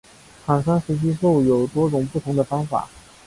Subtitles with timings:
[0.47, 2.89] 产生随机数有多种不同的方法。